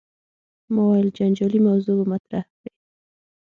ما 0.73 0.83
ویل 0.89 1.09
جنجالي 1.17 1.59
موضوع 1.67 1.95
به 1.99 2.05
مطرح 2.11 2.45
کړې. 2.57 2.71